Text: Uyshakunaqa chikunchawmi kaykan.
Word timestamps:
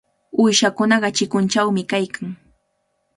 Uyshakunaqa 0.43 1.09
chikunchawmi 1.17 1.81
kaykan. 1.91 2.27